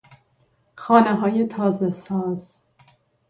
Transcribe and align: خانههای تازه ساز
خانههای 0.75 1.47
تازه 1.47 1.89
ساز 1.89 2.61